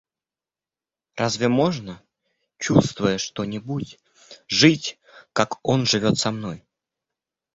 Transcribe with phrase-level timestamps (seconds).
[1.15, 2.01] Разве можно,
[2.57, 3.99] чувствуя что-нибудь,
[4.47, 4.97] жить,
[5.31, 6.65] как он живет со мной?